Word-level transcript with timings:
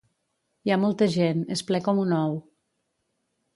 Hi 0.67 0.73
ha 0.73 0.77
molta 0.85 1.07
gent, 1.17 1.45
és 1.57 1.63
ple 1.71 1.83
com 1.89 2.03
un 2.07 2.17
ou 2.23 2.35